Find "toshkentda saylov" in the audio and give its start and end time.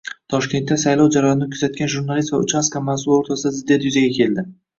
0.33-1.09